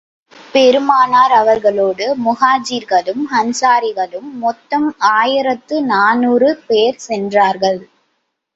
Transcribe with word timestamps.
பெருமானார் 0.53 1.31
அவர்களோடு 1.31 2.05
முஹாஜிர்களும், 2.25 3.21
அன்ஸாரிகளும் 3.31 4.29
மொத்தம் 4.39 4.89
ஆயிரத்து 5.13 5.77
நானூறு 5.85 6.51
பேர் 6.67 7.01
சென்றார்கள். 7.07 7.81